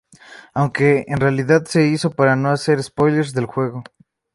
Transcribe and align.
Aunque 0.55 1.05
en 1.09 1.19
realidad 1.19 1.63
se 1.65 1.85
hizo 1.85 2.09
para 2.09 2.35
no 2.35 2.49
hacer 2.49 2.81
spoilers 2.81 3.33
del 3.35 3.45
juego. 3.45 3.83